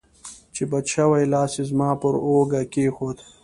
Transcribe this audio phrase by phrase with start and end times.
[0.55, 3.17] چې بچ شوې، لاس یې زما پر اوږه کېښود.